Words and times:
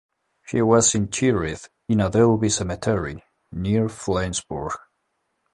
He 0.47 0.63
was 0.63 0.95
interred 0.95 1.59
in 1.87 1.99
Adelby 1.99 2.49
Cemetery 2.51 3.23
near 3.51 3.87
Flensburg. 3.87 4.71